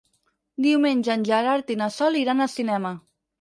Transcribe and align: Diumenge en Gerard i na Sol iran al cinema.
Diumenge 0.65 1.11
en 1.17 1.25
Gerard 1.27 1.69
i 1.75 1.77
na 1.83 1.91
Sol 1.99 2.19
iran 2.23 2.43
al 2.47 2.51
cinema. 2.57 2.95